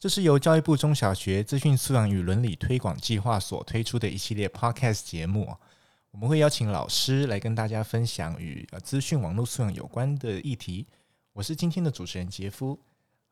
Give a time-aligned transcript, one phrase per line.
[0.00, 5.54] 这是由教育部中小学资讯素养与伦理推广计划所推出的一系列 Podcast 节目。
[6.10, 10.86] 我们会邀请老师来跟大家分享与资讯网络素养有关的议题。
[11.34, 12.80] 我是今天的主持人杰夫。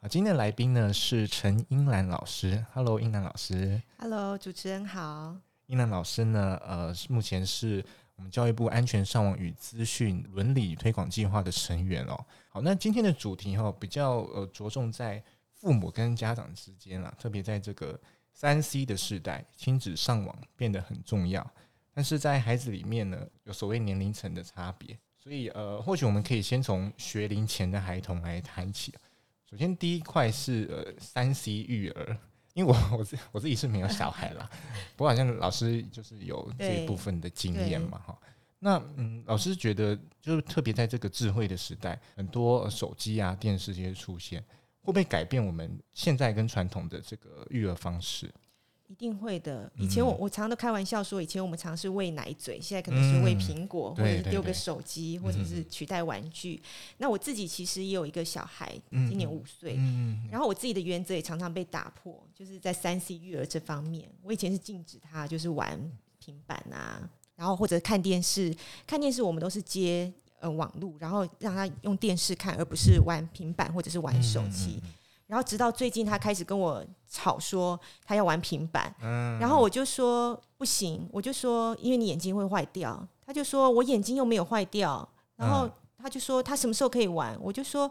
[0.00, 2.62] 啊，今天的来宾呢是陈英兰老师。
[2.74, 3.80] Hello，英兰老师。
[3.96, 5.34] Hello，主持人好。
[5.68, 7.82] 英兰老师呢，呃，目前是
[8.16, 12.26] 我们教育部安全上网与资讯伦理推广计划的成员哦。
[12.50, 15.24] 好，那今天的主题哈，比较呃着重在。
[15.58, 17.98] 父母跟家长之间啊，特别在这个
[18.32, 21.44] 三 C 的时代，亲子上网变得很重要。
[21.92, 28.94] 但是在孩子里面呢，有所谓年龄层的差别，所以呃，或许我们可以先从学龄前的孩童来谈起。
[29.50, 32.16] 首先，第一块是呃三 C 育儿，
[32.54, 34.48] 因为我我自我自己是没有小孩啦，
[34.94, 38.16] 不过好像老师就是有这一部分的经验嘛哈。
[38.60, 44.44] 那嗯，老师觉得就是特别在这个智慧的时代，很多手机啊、电视这些出现。
[44.88, 48.32] 会不会改变我们现在跟传统的这个育儿方式？
[48.86, 49.70] 一定会的。
[49.76, 56.58] 以前我我常常都开玩笑说，以前我们常是喂奶嘴，现在可能是喂苹果，或者是丢个手机，或者是取代玩具。
[56.96, 59.78] 那我自己其实也有一个小孩，今年五岁。
[60.30, 65.78] 然后我自己的原则也常常被打破，就是在三 C 育儿这方面，我以前是禁止他就是玩
[66.18, 67.06] 平板啊，
[67.36, 68.56] 然后或者看电视。
[68.86, 70.10] 看电视我们都是接。
[70.40, 74.80] 呃，网络，然后让他用电视看，而不是玩平板或者是玩手机。
[75.26, 78.94] 然后直到最近，他开始跟我吵说他要玩平板，
[79.38, 83.06] 然后我就说不行，我就说因为你眼睛会坏掉。
[83.26, 85.06] 他就说我眼睛又没有坏掉，
[85.36, 87.36] 然后他就说他什么时候可以玩？
[87.42, 87.90] 我就说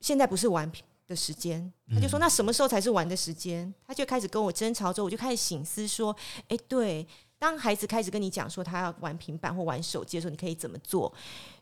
[0.00, 0.70] 现在不是玩
[1.06, 1.70] 的时间。
[1.92, 3.74] 他就说那什么时候才是玩的时间？
[3.86, 6.16] 他就开始跟我争吵之后，我就开始醒思说，
[6.48, 7.06] 哎，对。
[7.40, 11.10] 当孩子开始跟你讲说他要玩平板或玩手机的时候，你可以怎么做？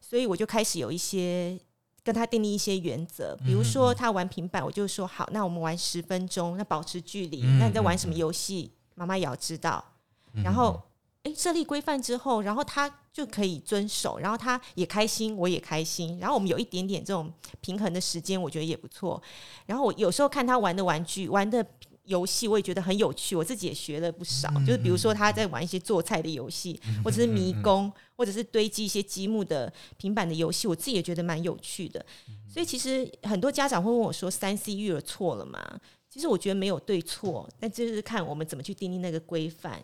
[0.00, 1.56] 所以我就开始有一些
[2.02, 7.42] 跟他订立一些原则，比如说他玩平板，我就说好，那我们玩十分钟，那保持距离。
[7.60, 8.72] 那你在玩什么游戏？
[8.96, 9.84] 妈妈也要知道。
[10.42, 10.82] 然后，
[11.22, 16.18] 诶，设立规范之后，然后他就可以遵守，然后他也开心，我也开心。
[16.18, 19.22] 然后我们有一点点这种平衡的时间，我觉得也不错。
[19.66, 21.64] 然后我有时候看他玩的玩具，玩的。
[22.08, 24.50] 游戏我也觉得很有趣，我自己也学了不少。
[24.66, 32.04] 就是比如说他在玩一些做菜的游戏，或者是迷宫，或者是堆积一些积木的平板的游戏，我自己也觉得蛮有趣的。
[32.48, 35.80] 所以其实很多家长会问我说：“三 C 育儿错了吗？”
[36.10, 39.80] 其实我觉得没有对错，但就是看我们怎么去定义那个规范，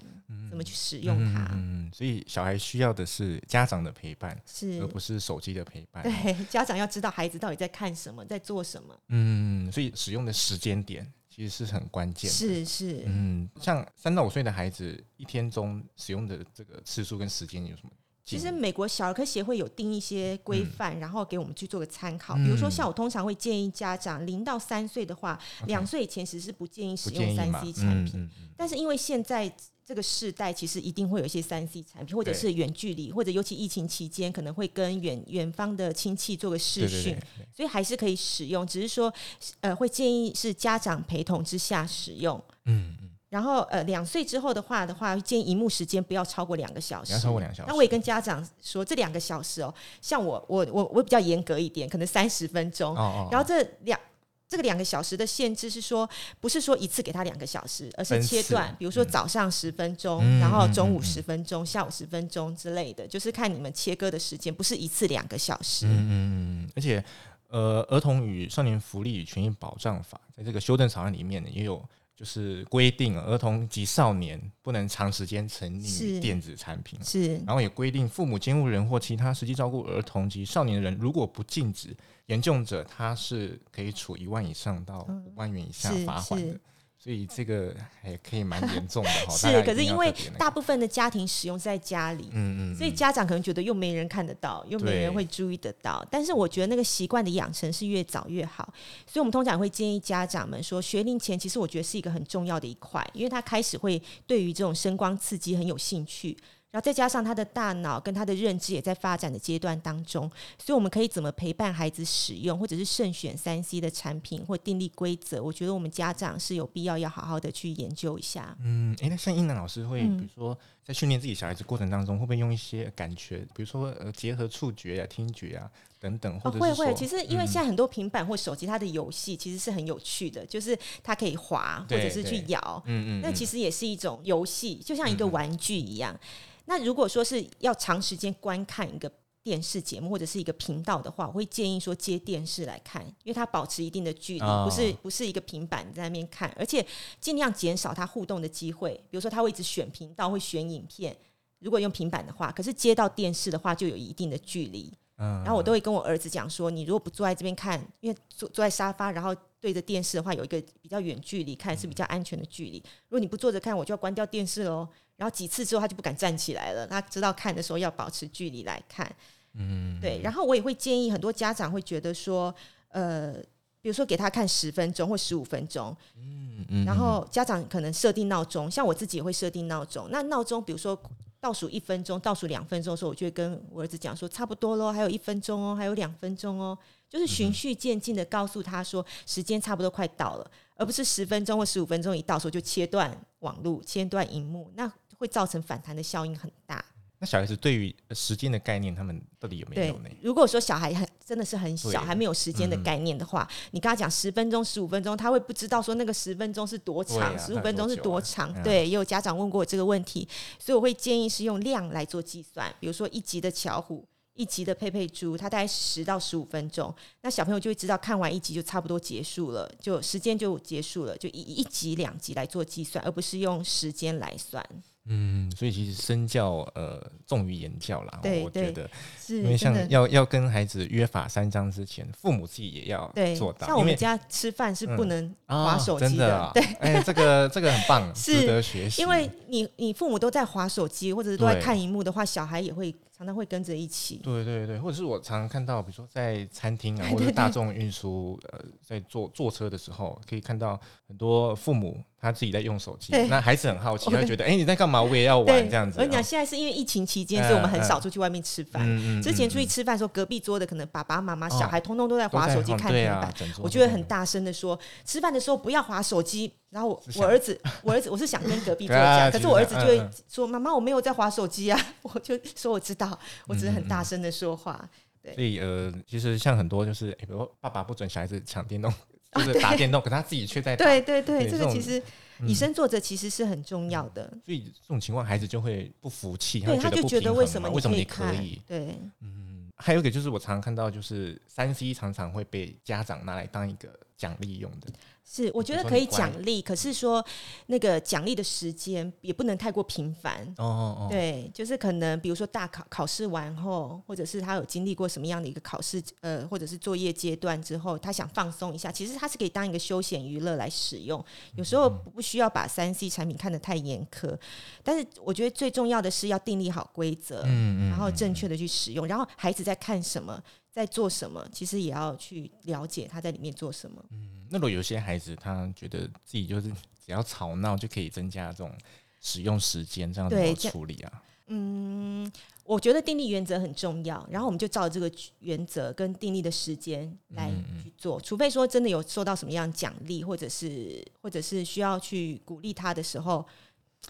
[0.48, 1.50] 怎么去使用它。
[1.52, 6.02] 嗯，所以小孩需要的是家长的陪伴，是而不是手机的陪伴。
[6.02, 8.98] 对，家长要知道孩子到底在看什么，在做什么。
[9.08, 11.06] 嗯，所以使用的时间点。
[11.34, 17.90] 其实是很关键，是是，嗯，像三到五岁的孩子，一天中使用的这个次数跟时间有什么？
[18.24, 22.34] 其实美国小儿科协会有定一些规范，嗯、然后给我们去做个参考。
[22.36, 28.28] 嗯、比如说，像我通常会建议家长，零到三岁的话，两岁以前其实是不建议使用三 C 产品。
[28.56, 29.52] 但是因为现在。
[29.86, 37.14] 这个世代其实一定会有一些三 C 产品，或者是远距离，或者尤其疫情期间可能会跟远远方的亲戚做个视讯，
[37.54, 39.12] 所以还是可以使用，只是说
[39.60, 42.42] 呃会建议是家长陪同之下使用。
[42.64, 43.03] 嗯嗯。
[43.34, 47.12] 然后呃两岁之后的话的话，建议荧幕时间不要超过两个小时。
[47.12, 47.68] 要超过两小时。
[47.68, 52.94] 那我也跟家长说，这两个小时哦，像我我我我比较严格一点，可能三十分钟。
[52.96, 53.28] 哦哦。
[53.32, 53.98] 然后这两。
[54.46, 56.08] 这个两个小时的限制是说，
[56.38, 65.86] 不是说一次给他两个小时，而是切断，比如说早上十分钟，嗯、然后中午十分钟，嗯、下午十分钟之类的，就是看你们切割的时间，不是一次两个小时。
[65.88, 67.02] 嗯，而且，
[67.48, 71.82] 呃，儿童与少年福利与权益保障法在这个修正草案里面呢，也有。
[72.16, 77.36] 就是规定儿童及少年不能长时间沉溺于电子产品，是。
[77.38, 81.96] 然后也规定父母监护人或其他实际照顾儿童及少年人，如果不禁止，
[82.26, 86.58] 严重者他是可以处一万以上到五万元以下罚款的。
[87.04, 89.28] 所以这个还可以蛮严重的哈。
[89.36, 96.02] 是，可是因为大部分的家庭使用是在家里，嗯嗯，所以家长可能觉得又没人看得到，又没人会注意得到。
[96.10, 98.72] 但是我觉得那个习惯的养成是越早越好。
[99.06, 106.34] 所以我们通常会建议家长们说，学龄前其实我觉得是一个很重要的一块，因为他开始会对于这种声光刺激很有兴趣。
[106.74, 110.28] 然后再加上他的大脑跟他的认知也在发展的阶段当中，
[110.58, 115.40] 所以我们可以怎么陪伴孩子使用，或者是慎选三 C 的产品或订立规则？
[115.40, 118.56] 我觉得我们家长是有必要要好好的去研究一下。
[118.60, 126.94] 嗯，诶、欸，那像英南老师会，比如说在训练自己小孩子过程当中，会不会用一些感觉，比如说呃结合触觉呀、啊、听觉啊等等，或者、哦、会会。
[126.94, 136.18] 其实因为现在很多平板或手机，它的游戏其实是很有趣的，就是它可以滑或者是去摇，嗯嗯，那其实也是一种游戏，就像一个玩具一样。
[136.66, 139.10] 那如果说是要长时间观看一个
[139.42, 146.84] 电视节目或者是一个频道的话，我会建议说接电视来看，因为它保持一定的距离，不是不是一个平板在那边看，而且
[147.20, 148.94] 尽量减少它互动的机会。
[149.10, 151.14] 比如说，他会一直选频道，会选影片。
[151.58, 154.92] 如果用平板的话，可是接到电视的话，就有一定的距离。
[155.16, 162.78] 嗯然后我都会跟我儿子讲说，你如果不坐在这边看，因为坐坐在沙发，然后对着电视的话，有一个比较远距离看是比较安全的距离。
[163.08, 164.88] 如果你不坐着看，我就要关掉电视喽。
[165.16, 166.86] 然后几次之后，他就不敢站起来了。
[166.86, 169.10] 他知道看的时候要保持距离来看，
[169.54, 170.20] 嗯，对。
[170.22, 172.52] 然后我也会建议很多家长会觉得说，
[172.88, 173.34] 呃，
[173.80, 176.84] 比如说给他看十分钟或十五分钟，嗯嗯。
[176.84, 180.08] 然后家长可能设定闹钟，像我自己也会设定闹钟。
[180.10, 181.00] 那闹钟比如说
[181.38, 186.76] 倒数一分钟、倒数两分钟的时候，我就会跟我儿子讲说，差不多喽，还有一分钟哦，还有两分钟哦，
[187.08, 194.90] 就是循序渐进的告诉他说，时间差不多快到了，而不是十分钟或十五分钟一到时候就切断网络、切断荧幕那。
[195.24, 196.84] 会造成反弹的效应很大。
[197.18, 200.10] 那小孩子对于时间的概念，他们到底有没有呢？
[200.20, 208.52] 如果说小孩很真的是很小，还没有时间的概念的话，嗯、你跟他讲十分钟、十五分钟，他会不知道说那个十分钟是多长，十五、啊、分钟是多长。
[208.52, 210.28] 对，啊、对，也有家长问过我这个问题，
[210.58, 212.70] 所以我会建议是用量来做计算。
[212.78, 216.92] 比如说一集的巧虎，一集的佩佩猪，它大概十到十五分钟，
[217.22, 224.62] 那小朋友就会知道看完一集就差不多结束了，就时间就结束了，就以一集两集来做计算，而不是用时间来算。
[225.06, 233.66] 嗯，所以其实身教呃重于言教啦，我觉得，是因为像要要跟孩子约法三章之前，父母自己也要做到。
[233.66, 239.02] 像我们家吃饭是不能划手机的，对，哎，这个这个很棒， 值得学习。
[239.02, 242.94] 因为你你父母都在划手机或者是都在看荧幕的话，小孩也会。
[243.16, 255.02] 常常会跟着一起，对对对，或者是我常常看到，比如说在餐厅啊， 或者大众运输，呃，在坐坐车的时候，可以看到很多父母他自己在用手机，那孩子很好奇， 他会觉得，哎，你在干嘛？
[255.02, 255.98] 我也要玩这样子。
[255.98, 258.82] 我跟你讲，现在是因为疫情期间，所以我们很少出去外面吃饭。
[259.22, 266.50] 之前出去吃饭的时候，隔壁桌的可能爸爸妈妈、小孩通通都在划手机、看平板，我就会很大声的说，吃饭的时候不要划手机。
[266.70, 271.78] 然后我我儿子，我儿子，我是想跟隔壁 桌讲，可是我儿子就会说：“妈妈，我没有在划手机啊。
[272.02, 273.16] ”我就说：“我知道，
[273.46, 274.84] 我只是很大声的说话。”
[275.22, 278.92] 对，所以呃，其实像很多就是，比如爸爸不准小孩子抢电动，
[279.34, 280.84] 就是打电动，可他自己却在打。
[280.84, 282.02] 对对对，这个其实
[282.46, 284.28] 以身作则其实是很重要的。
[284.44, 288.60] 所以这种情况，孩子就会不服气，对，他就觉得为什么为什么你可以？
[288.66, 294.88] 对，嗯，还有一个就是我常常看到，就是三 C 常常会被家长拿来当一个奖励用的。
[295.26, 297.24] 是，我觉得可以奖励，可是说
[297.68, 300.44] 那个奖励的时间也不能太过频繁。
[300.58, 301.08] 哦哦哦。
[301.10, 311.24] 对，就是可能比如说大考考试完后，或者是他有经历过什么样的一个考试，呃，或者是作业阶段之后，他想放松一下，其实他是可以当一个休闲娱乐来使用。
[311.56, 314.38] 有时候不需要把三 C 产品看得太严苛，
[314.82, 320.38] 但是我觉得最重要的是要订立好规则，嗯嗯，然后正确的去使用，然后孩子在看什么。
[320.74, 321.48] 在做什么？
[321.52, 324.04] 其实也要去了解他在里面做什么。
[324.10, 326.68] 嗯，那如果有些孩子他觉得自己就是
[327.06, 328.76] 只要吵闹就可以增加这种
[329.20, 331.22] 使用时间，这样怎么处理啊？
[331.46, 332.28] 嗯，
[332.64, 338.18] 我觉得定力原则很重要，然后我们就照这个原则跟定力的时间来去做。
[338.18, 343.46] 嗯嗯，除非说真的有受到什么样奖励，或者是或者是需要去鼓励他的时候。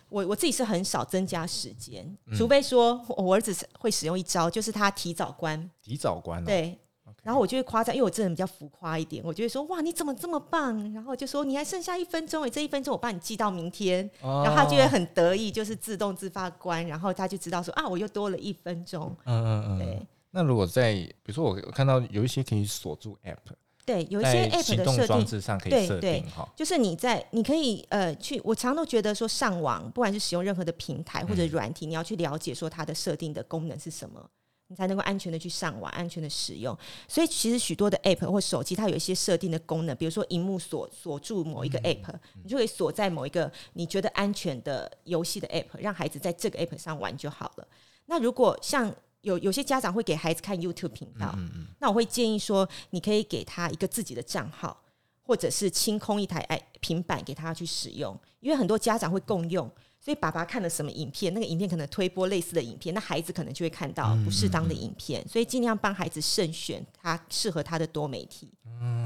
[0.09, 6.79] 我我自己是很少增加时间，嗯、除非说我儿子会使用一招，就是他提早关，提早关、哦，对。
[7.23, 10.93] 然后我就会夸赞，因为我这人比较浮夸一点，我就会说哇，你怎么这么棒？
[10.93, 20.07] 然后就说你还剩下一分钟，哎，这一分钟我帮你记到明天，哦、然后他就会很得意，就是自动自发关，然后他就知道说啊，我又多了一分钟，嗯嗯嗯，对。
[20.33, 23.55] 那如果在比如说我看到有一些可以锁住 App。
[23.87, 25.27] 对，有一些 App 的设定，
[25.71, 34.27] 对对，好就是你在你可以呃去，我常常都觉得说上网，不管是使用任何的平台或者软体，嗯、你要去了解说它的设定的功能是什么，
[34.69, 36.77] 你才能够安全的去上网，安全的使用。
[37.07, 47.69] 所以其实许多的 App 或手机，它有一些设定的功能，比如说荧幕锁锁住某一个 App，、嗯嗯、你就可以锁在某一个你觉得安全的游戏的 App，让孩子在这个 App 上玩就好了。
[48.07, 48.95] 那如果像
[49.25, 54.81] 有有些家长会给孩子看 YouTube 频道，嗯嗯，那我会建议说，你可以给他一个自己的账号，
[55.23, 56.47] 或者是清空一台
[56.81, 68.53] 平板给他去使用，因为很多家长会共用，所以爸爸看了什么影片，那个影片可能推播类似的影片，那孩子可能就会看到不适当的影片，所以尽量帮孩子慎选他适合他的多媒体。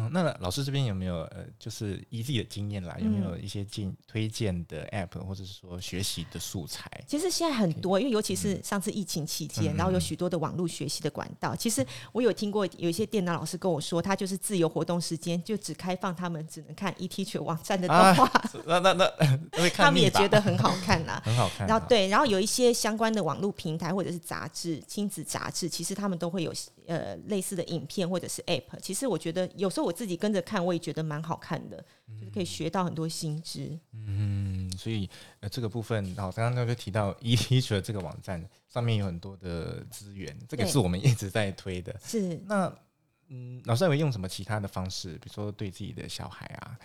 [0.09, 6.91] 嗯，那老师这边有没有呃，就是以自己的经验啦，有没有一些进推荐的 App 或者是说学习的素材？
[7.07, 11.55] 其实现在很多，因为尤其是上次疫情期间，嗯、然后有许多的网络学习的管道。
[11.55, 21.67] 其实我有听过有一些电脑老师跟我说，他就是自由活动时间就只开放他们只能看 eTeacher 网站的动画、啊，那那那他们也觉得很好看啦， 很好看。
[21.67, 26.53] 然后对，然后有一些相关的网络平台或者是杂志、亲子杂志，其实他们都会有
[26.89, 28.81] 呃类似的影片或者是 App。
[28.83, 31.77] 其实我觉得有时候我自己跟着看，我也觉得蛮好看的，
[32.19, 33.79] 就是可以学到很多新知。
[33.93, 41.95] 嗯，所以呃这个部分，然后刚刚就提到 eTeacher 这个网站上面有很多的资源，这个是我们一直在推的。
[42.03, 42.77] 是那
[43.29, 46.79] 嗯，老师还会用什么其他的方式，比如说对自己的小孩啊？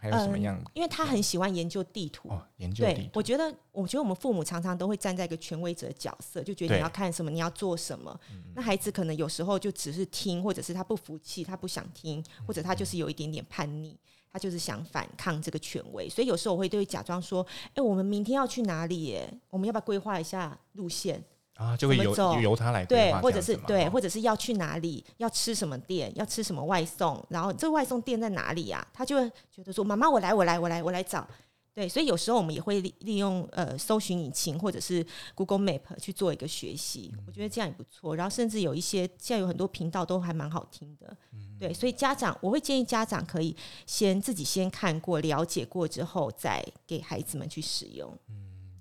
[0.00, 0.64] 还有什么样、嗯？
[0.74, 2.28] 因为他很喜欢研究地图。
[2.28, 3.00] 哦，研究地图。
[3.00, 8.18] 对，我觉得，我觉得我们父母常常都会站在一个权威者的角色，就觉得你要看什么，你要做什么。
[8.54, 13.98] 那孩子可能有时候就只是听，或者是他不服气，他不想听，或者他就是有一点点叛逆，
[14.30, 16.08] 他就是想反抗这个权威。
[16.08, 19.04] 所以有时候我会对假装说：“哎、欸，我们明天要去哪里？
[19.04, 19.32] 耶？
[19.50, 21.22] 我们要不要规划一下路线？”
[21.58, 28.86] 啊，就会由由他来对，或者是对，或者是要去哪里，要吃什么店，要吃什么外送，然后这个外送店在哪里呀、啊？
[28.94, 31.26] 他就会觉得说：“妈妈，我来，我来，我来，我来找。”
[31.74, 38.16] 对，所以有时候我们也会利利用呃搜寻引擎或者是 Google Map 去做一个学习，我觉得这样也不错。
[38.16, 41.16] 然后甚至有一些现在有很多频道都还蛮好听的，
[41.58, 43.54] 对，所以家长我会建议家长可以
[43.86, 48.12] 先自己先看过、了解过之后，再给孩子们去使用。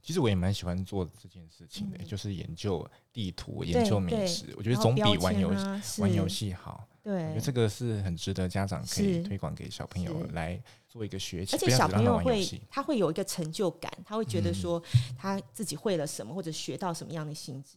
[0.08, 4.46] 其实我也蛮喜欢做这件事情的，嗯、就是研究地图、研究美食。
[4.56, 6.88] 我觉得总比玩游戏、啊、玩游戏好。
[7.04, 11.58] 对，我觉得这个是很值得家长可以推广给小朋友来做一个学习。
[11.58, 14.82] 而且小朋友会，他会有一个成就感，他会觉得说
[15.18, 17.72] 他自己会了什么，或者学到什么样的新知。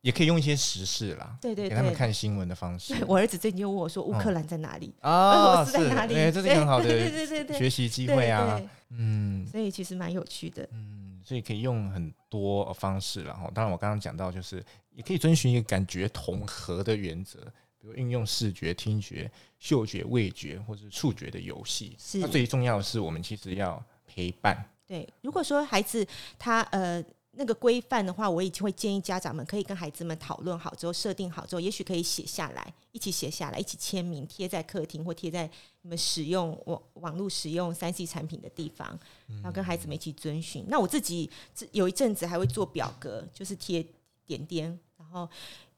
[0.00, 2.94] 也可以用一些时事啦，对对，对，给他们看新闻的方式。
[3.06, 4.92] 我儿子最近就问我说：“乌克兰在哪里？
[5.02, 6.88] 俄罗斯在哪里？”哎，这是很好的
[7.54, 8.60] 学习机会啊。
[8.90, 10.68] 嗯，所以其实蛮有趣的。
[10.70, 17.40] 嗯，所以可以用很多方式，然后当然我刚刚讲到，就是也可以遵循一个感觉统合的原则，
[17.80, 19.28] 比如运用视觉、听觉、
[19.58, 21.96] 嗅觉、味觉或者是触觉的游戏。
[21.98, 24.64] 是，那最重要的是我们其实要陪伴。
[24.86, 26.06] 对，如果说孩子
[26.38, 27.04] 他呃。
[27.38, 35.46] 那个规范的话，我已经会建议家长们可以跟孩子们讨论好之后，设定好之后，也许可以写下来，一起写下来，一起签名贴在客厅或贴在
[35.86, 40.64] 你们使用网网络使用三 C 产品的地方，然后跟孩子们一起遵循。
[40.66, 41.30] 那我自己
[41.70, 43.86] 有一阵子还会做表格，就是贴
[44.26, 45.28] 点点，然后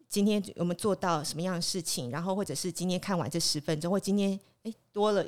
[0.09, 5.23] 今天我们做到什么样的事情，然后或者是今天看完这十分钟，或今天诶多了。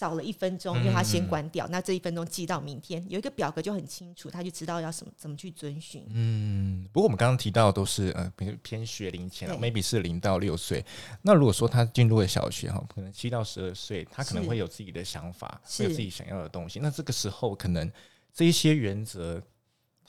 [0.00, 6.06] 少了一分钟，因为他先关掉，嗯、那这一分钟记到明天，有一个表格就很清楚，他就知道要什么怎么去遵循。
[6.08, 10.82] 嗯，不过我们刚刚提到的都是呃，比如偏学龄前，maybe 是零到六岁。
[11.20, 16.80] 那如果说他进入了小学哈，可能七到十二岁，他可能会有自己的想法，会有自己想要的东西。
[16.80, 17.92] 那这个时候，可能
[18.32, 19.42] 这一些原则。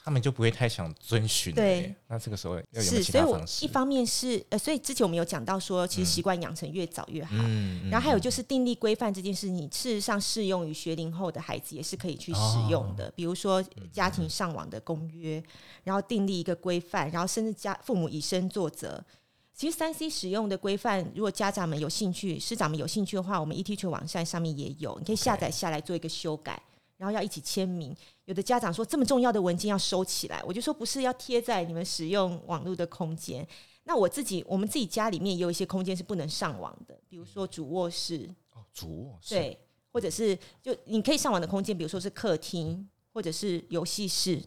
[0.04, 1.54] 他们就不会太想遵循。
[1.54, 3.52] 对，那这个时候要有其他方式。
[3.54, 7.36] 所以我一方面是呃，所以之前我们有讲到说，其实习惯养成越早越好。
[7.38, 7.88] 嗯。
[7.88, 13.12] 然后还有就是订立规范这件事，你事实上适用于学龄后的孩子也是可以去使用的。
[13.14, 15.42] 比如说家庭上网的公约，
[15.84, 19.04] 然后订立一个规范，然后甚至家父母以身作则。
[19.54, 26.60] 其实三 C 使用的规范，如果家长们有兴趣，师长们有兴趣的话，我们 eTeacher 网站上面也有，你可以下载下来做一个修改。
[26.96, 27.92] 然后要一起签名，
[28.24, 33.46] 有的家长说这么重要的文件要收起来，我就说不是要贴在你们使用网络的空间。
[33.84, 39.58] 那我自己，我们自己家里面也有一些空间是不能上网的，比如说主卧室哦，主卧室对，
[39.92, 44.40] 或者是就你可以上网的空间，比如说是客厅或者是游戏室，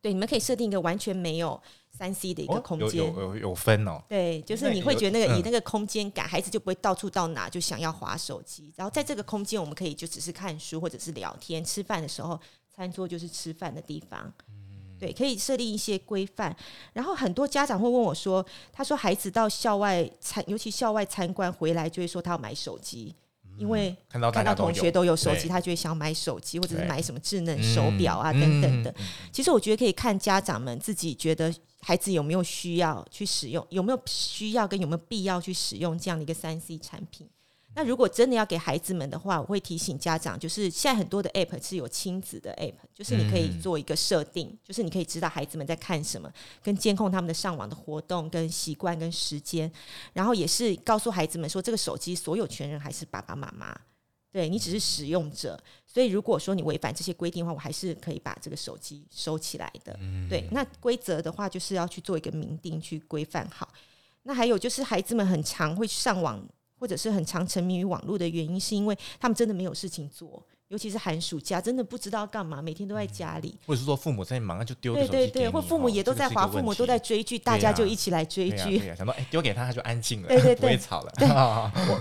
[0.00, 1.60] 对，你们可以设定一个完全没有。
[1.92, 4.02] 三 C 的一个空间，有有分哦。
[4.08, 8.72] 对，就是你会觉得那个以那个空间感，孩子就不会到处到哪就想要划手机。
[8.74, 11.62] 然后在这个空间，我们可以就只是看书或者是聊天。
[11.62, 12.40] 吃饭的时候，
[12.80, 14.32] 餐桌就是吃饭的地方。
[14.98, 16.54] 对，可以设定一些规范。
[16.94, 23.14] 然后很多家长会问我说：“他说孩子到校外参，尤其校外参观回来，就会说他要买手机。”
[23.58, 28.94] 因为看到看到同学都有手机，他就会想买手机，或者是买什么智能手表啊等等的。
[29.30, 37.28] 其实我觉得可以看家长们自己觉得孩子有没有需要去使用，有没有需要跟有没有必要去使用这样的一个三 C 产品。
[37.74, 46.30] 那如果真的要给孩子们的话，我会提醒家长，就是现在很多的 App 是有亲子的 App，就是你可以做一个设定，嗯、就是你可以知道孩子们在看什么，
[46.62, 49.70] 跟监控他们的上网的活动、跟习惯、跟时间，
[50.12, 53.74] 然后也是告诉孩子们说，这个手机所有权人还是爸爸妈妈。
[54.32, 59.96] 对，你只是使用者，所以如果说你违反这些规定的话，我还是可以把这个手机收起来的。
[60.00, 63.68] 嗯、对，那规则的话就是要去做一个明定，去规范好。
[64.22, 66.40] 那还有就是孩子们很常会上网，
[66.80, 70.42] 或者是很常沉迷于网络的原因，是因为他们真的没有事情做。
[70.70, 78.80] 尤其是寒暑假，真的不知道干嘛，每天都在家里，嗯、或者是说父母在忙，就丢对对对，或父母也都在划，父母都在追剧，大家就一起来追剧。
[78.96, 81.12] 想到哎，丢给他，他就安静了，对对 对，不会吵了。
[81.18, 81.28] 对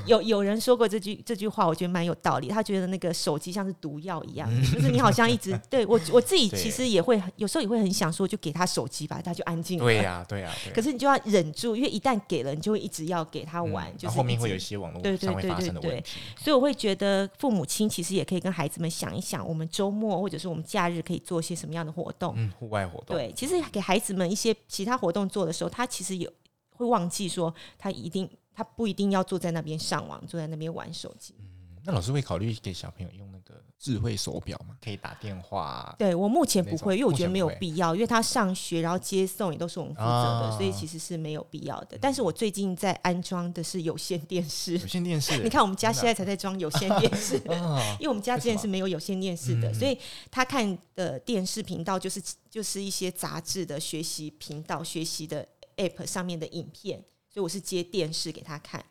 [0.05, 2.47] 有有人说过这句这句话，我觉得蛮有道理。
[2.47, 9.83] 他觉得那个手机像是毒药一样，嗯、就是你好像一直 对我我自己其实也会有时候也会很想说，就给他手机吧，他就安静了。
[9.83, 10.51] 对呀对呀。
[10.75, 16.19] 可是你就要忍住，因为一旦给了，你就会一直要给他玩，就是后面会有一些网络上会发生的问题。
[16.38, 19.47] 所以我会觉得父母亲其实也可以跟孩子们想一想。
[19.47, 22.33] 我们周末或者是我们假日可以做些什么样的活动？
[22.35, 23.15] 嗯，户外活动。
[23.15, 26.29] 对，其实给孩子们一些其他活动做的时候，他其实有
[26.71, 31.33] 会忘记说，他一定他不一定要坐在那边上网，坐在那边玩手机。
[31.39, 31.45] 嗯
[31.85, 34.75] 那老师会考虑给小朋友用那个智慧手表吗？
[34.83, 35.95] 可以打电话？
[35.98, 40.05] 对，我目前不会，因为我觉得没有必要，因为他上学然后接送也都是我们负责
[40.41, 41.98] 的，所以其实是没有必要的。
[42.01, 45.38] 但是我最近在安装的是有线电视，有线电视。
[45.41, 47.38] 你看我们家现在才在装有线电视，
[48.00, 49.98] 因为我们家之前是没有有线电视的，所以
[50.29, 57.01] 他看的电视频道就是就是一些杂志的学习频道、学习的 App 上面的影片。
[57.31, 58.83] 所以我是接电视给他看，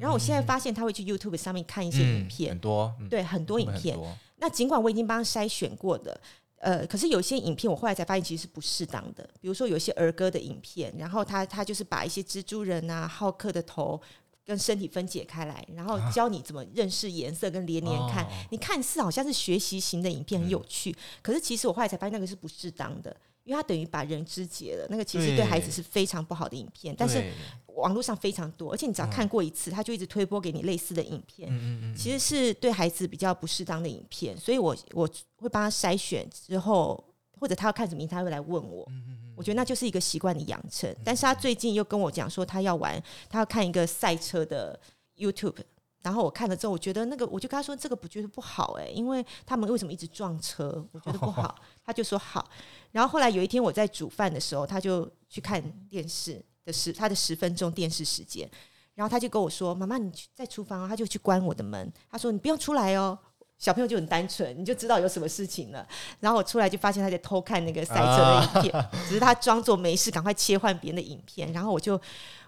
[0.00, 3.96] 然后我现在发现他会去 YouTube 上面看一些影片，很多，对，很多影片。
[4.38, 6.20] 那尽管我已经帮他筛选过的，
[6.58, 9.22] 呃，可是有些影片我后来才发现其实是不适当的。
[9.40, 13.98] 比如说有些儿歌的影片，然后他他就是把一些蜘蛛人啊、浩克的头
[14.44, 18.26] 跟身体分解开来，然后教你怎么认识颜色跟连连看。
[18.50, 23.16] 你看似好像是学习型的影片很有趣，可是其实我后来才发现那个是不适当的。
[23.44, 26.94] 因为他等于把人肢解了，那个其实对孩子是非常不好的影片。
[26.98, 27.22] 但是
[27.66, 31.48] 网络上非常多，而且你只要看过一次，他就一直推播给你类似的影片。
[31.96, 37.04] 其实是对孩子比较不适当的影片，所以我我会帮他筛选之后，
[37.38, 38.90] 或者他要看什么，他会来问我。
[39.36, 40.94] 我觉得那就是一个习惯的养成。
[41.04, 44.78] 但是他最近又跟我讲说，他要玩，他要看一个赛车的
[45.16, 45.56] YouTube。
[46.04, 50.86] 然后我看了之后，我觉得那个，我就跟他说这个不觉得不好哎、欸，因为他们为什么一直撞车？
[50.92, 51.56] 我觉得不好。
[51.82, 52.46] 他就说好。
[52.92, 58.46] 然后后来有一天我在煮饭的时候，他就去看电视的十他的十分钟电视时间，
[58.94, 63.18] 然后他就跟我说：“妈妈，你去在厨房哦。”他就去关我的门，他说：“你不要出来哦。”
[63.58, 65.86] 小朋友就很单纯，你就知道有什么事情了。
[66.20, 71.50] 然后我出来就发现他在偷看那个赛车的影片， 只是他装作没事，赶快切换别人的影片。
[71.52, 71.98] 然后我就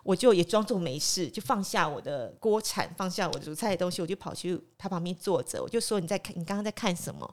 [0.02, 5.62] 我就也装作没事，就放下我的锅铲，放下我煮菜的东西，我就跑去他旁边坐着。
[5.62, 6.38] 我就说：“你在看？
[6.38, 7.32] 你刚刚在看什么？”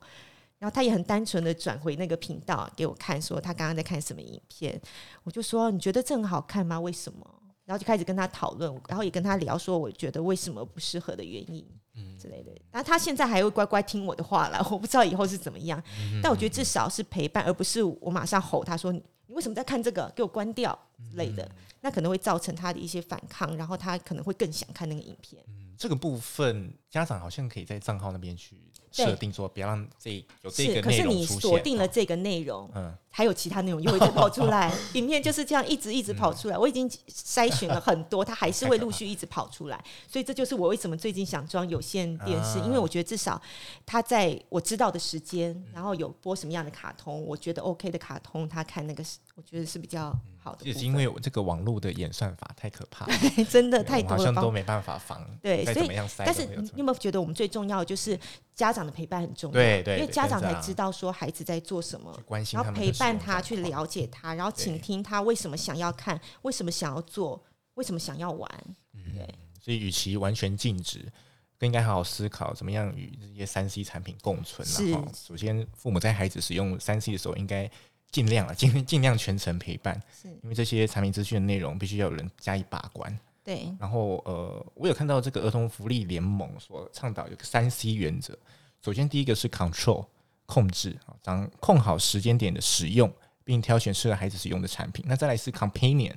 [0.58, 4.80] 然后他也很单纯的转回那个频道给我看，说他刚刚在看什么影片。
[5.24, 6.80] 我就说：“你觉得这很好看吗？
[6.80, 7.26] 为什么？”
[7.64, 11.66] 然后就开始跟他讨论，然后也跟他聊说我觉得为什么不适合的原因。
[11.96, 15.80] 嗯，之类的，那他现在还会乖乖听我的话了， 我不知道以后是怎么样。
[16.20, 20.12] 但我觉得至少是陪伴，而不是我马上吼他说：“你为什么在看这个？
[20.16, 20.76] 给我关掉！”
[21.08, 21.48] 之类的，
[21.80, 25.40] 那可能会造成他的一些反抗，然后他可能会更想看那个影片。
[25.46, 28.60] 嗯，这个部分家长好像可以在账号那边去
[28.94, 30.82] 设定说，不要让这有这个内容出现。
[30.82, 32.94] 是，可是你锁定了这个内容，嗯。
[33.16, 36.58] 还有其他内容又会再跑出来， 影片就是这样一直一直跑出来。
[36.58, 39.80] 我已经筛选了很多，它还是会陆续一直跑出来。
[40.10, 43.40] 所以这就是我为什么最近想装有线电视，因为我觉得至少
[43.86, 50.64] 它在我知道的时间，然后有播什么样的卡通，我觉得 OK 的卡通，他看那个是我觉得是比较好的。
[50.64, 53.06] 也是因为我这个网络的演算法太可怕，
[53.50, 55.26] 真的太多了，好像都没办法防。
[55.42, 58.18] 对，所以但是你有没有觉得我们最重要的就是
[58.54, 59.54] 家长的陪伴很重要？
[59.54, 62.16] 对对，因为家长才知道说孩子在做什么，
[62.52, 63.18] 然后陪伴。
[63.18, 67.42] 他去了解他，然后倾听他为什么想要看，为什么想要做，
[67.74, 68.50] 为什么想要玩。
[68.92, 69.28] 对，嗯、
[69.60, 71.10] 所以与其完全禁止，
[71.58, 74.66] 更应该好好思考怎么样与这些三 C 产品共存。
[74.66, 77.70] 是然后，首先父母在孩子使用三 C 的时候，应该
[78.14, 80.00] 尽量啊，尽尽量全程陪伴。
[80.22, 83.18] 是因为这些产品资讯的内容，必须要有人加以把关。
[83.42, 83.74] 对。
[83.80, 88.38] 然后，呃，我有看到这个儿童福利联盟所倡导有个三 C 原则。
[88.80, 90.06] 首先，第一个是 control。
[90.46, 93.10] 控制啊，掌控好时间点的使用，
[93.44, 95.02] 并挑选适合孩子使用的产品。
[95.08, 96.12] 那再来是 companion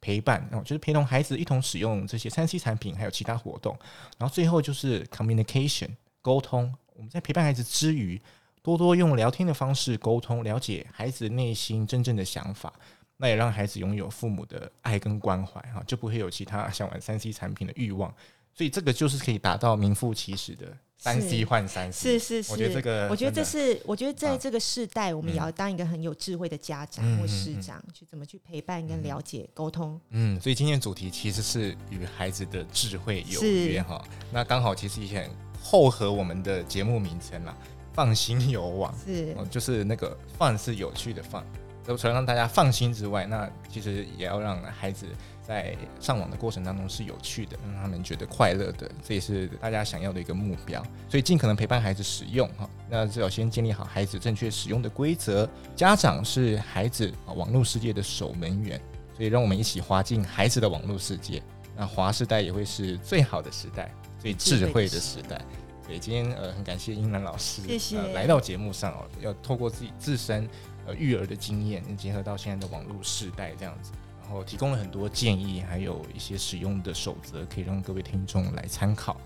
[0.00, 3.78] 陪伴，然后就是陪同孩子一同使用这些三 C 产品，还有其他活动。
[4.18, 6.74] 然后最后就是 communication 沟通。
[6.96, 8.20] 我们在陪伴孩子之余，
[8.62, 12.72] 多多用聊天的方式沟通，了解孩子内心真正的想法，
[13.16, 18.14] 那也让孩子拥有父母的爱跟关怀哈，就不会有其他想玩三 C 产品的欲望。
[18.54, 20.66] 所以这个就是可以达到名副其实的。
[21.00, 30.00] 三 C 换三 C，是是是，我觉得这个，我觉得这是，我觉得在这个世代，我们也要当一个很有智慧的家长或师长，去怎么去陪伴跟了解沟通。
[30.10, 34.04] 嗯，所以今天的主题其实是与孩子的智慧有约哈。
[34.32, 35.30] 那刚好其实以前
[35.62, 37.56] 后合我们的节目名称啦，
[37.98, 41.44] 放心游网是，就是那个放是有趣的放，
[41.84, 45.04] 除了让大家放心之外，那其实也要让孩子
[45.42, 50.80] 在上网的过程当中是有趣的，让他们觉得快乐的，这也是大家想要的一个目标。
[51.08, 55.50] 所以尽可能陪伴孩子使用哈，那最好先建立好孩子正确使用的规则。
[55.74, 58.80] 家长是孩子啊网络世界的守门员，
[59.16, 61.42] 所以让我们一起滑进孩子的网络世界。
[61.76, 65.44] 那滑时代也会是最好的时代，最智慧的时代。
[65.88, 70.46] 所以今天呃很感谢英兰老师，谢谢、呃、来到节目上哦，要透过自己自身
[70.86, 79.18] 呃育儿的经验，结合到现在的网络世代这样子，然后提供了很多建议，还有一些使用的守则，可以让各位听众来参考。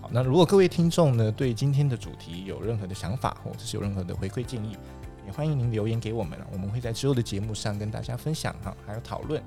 [0.00, 4.76] 好，那如果各位听众呢对今天的主题有任何的想法，或者是有任何的回馈建议，
[5.24, 9.40] 也欢迎您留言给我们，我们会在之后的节目上跟大家分享哈，还有讨论。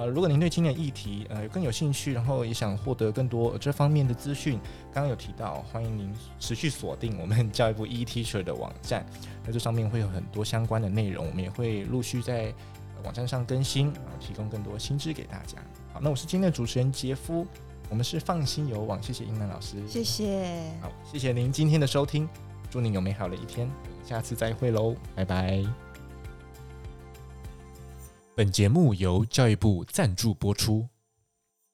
[0.00, 4.58] 呃，如果您对今天的议题呃更有兴趣，然后也想获得更多这方面的资讯，
[4.90, 9.04] 刚刚有提到，欢迎您持续锁定我们教育部 eTeacher 的网站，
[9.44, 12.50] 那这上面会有很多相关的内容，我们也会陆续在
[13.04, 15.58] 网站上更新，然后提供更多新知给大家。
[15.92, 17.46] 好，那我是今天的主持人杰夫，
[17.90, 22.26] 我们是放心游网，谢谢英南老师，谢谢，好，谢谢您今天的收听，
[22.70, 23.70] 祝您有美好的一天，
[24.02, 25.89] 下次再会喽，拜拜。
[28.36, 30.88] 本节目由教育部赞助播出。